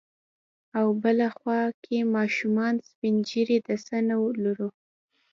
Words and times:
او 0.79 0.87
په 0.93 0.97
بله 1.03 1.27
خوا 1.37 1.61
کې 1.83 1.97
ماشومان، 2.15 2.73
سپين 2.89 3.15
ږيري، 3.29 3.57
د 3.67 3.69
څه 3.85 3.95
نه 4.07 4.15
لرو. 4.43 4.69